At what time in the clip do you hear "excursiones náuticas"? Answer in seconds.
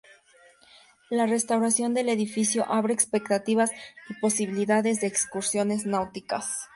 5.05-6.69